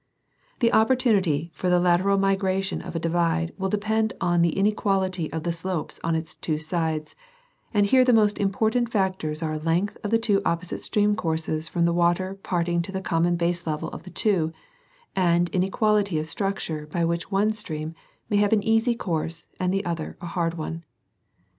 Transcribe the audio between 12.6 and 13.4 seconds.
to the common